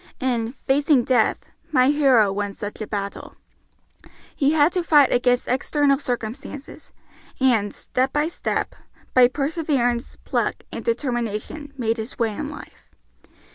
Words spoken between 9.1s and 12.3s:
by perseverance, pluck, and determination, made his